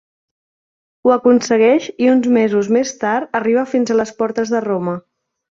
Ho 1.05 1.11
aconsegueix 1.15 1.89
i 2.05 2.09
uns 2.15 2.31
mesos 2.39 2.71
més 2.79 2.97
tard 3.05 3.39
arriba 3.41 3.69
fins 3.75 3.93
a 3.97 4.03
les 4.03 4.17
portes 4.23 4.55
de 4.57 4.67
Roma. 4.71 5.01